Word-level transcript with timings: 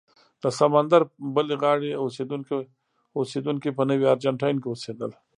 د 0.41 0.45
سمندر 0.59 1.01
بلې 1.35 1.55
غاړې 1.61 1.91
اوسېدونکي 3.19 3.69
په 3.77 3.83
نوي 3.89 4.05
ارجنټاین 4.13 4.55
کې 4.61 4.69
اوسېدل. 4.71 5.11